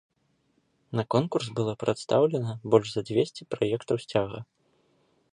На 0.99 1.03
конкурс 1.15 1.47
было 1.59 1.75
прадстаўлена 1.83 2.51
больш 2.75 2.87
за 2.93 3.01
дзвесце 3.09 3.47
праектаў 3.57 3.95
сцяга. 4.07 4.39